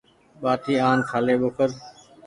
[0.41, 1.69] ٻآٽي آن کآلي ٻوکر۔